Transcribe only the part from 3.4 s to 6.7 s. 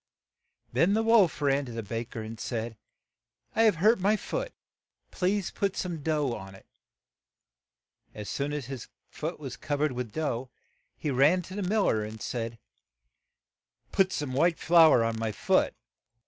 "I have hurt my foot; please put some dough on it.